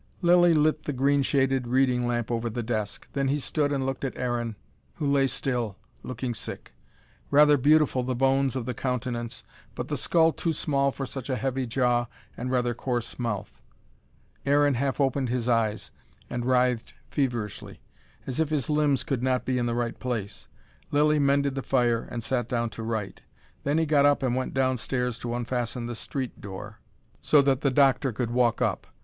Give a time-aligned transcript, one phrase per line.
[0.23, 3.07] Lilly lit the green shaded reading lamp over the desk.
[3.13, 4.55] Then he stood and looked at Aaron,
[4.95, 6.73] who lay still, looking sick.
[7.29, 9.43] Rather beautiful the bones of the countenance:
[9.75, 13.61] but the skull too small for such a heavy jaw and rather coarse mouth.
[14.43, 15.91] Aaron half opened his eyes,
[16.31, 17.83] and writhed feverishly,
[18.25, 20.47] as if his limbs could not be in the right place.
[20.89, 23.21] Lilly mended the fire, and sat down to write.
[23.63, 26.79] Then he got up and went downstairs to unfasten the street door,
[27.21, 28.87] so that the doctor could walk up.